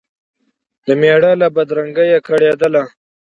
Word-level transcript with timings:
د 0.85 0.87
مېړه 1.01 1.31
له 1.41 1.47
بدرنګیه 1.55 2.19
کړېدله 2.27 2.83